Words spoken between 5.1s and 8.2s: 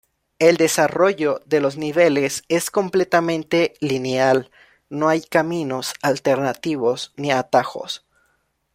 caminos alternativos ni atajos.